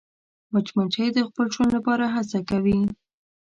[0.51, 2.79] مچمچۍ د خپل ژوند لپاره هڅه کوي